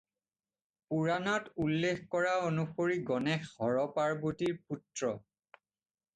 পুৰাণত 0.93 1.53
উল্লেখ 1.65 2.01
কৰা 2.15 2.31
অনুসৰি 2.47 2.97
গণেশ 3.11 3.53
হৰ-পাৰ্বতীৰ 3.61 4.59
পুত্ৰ। 4.73 5.15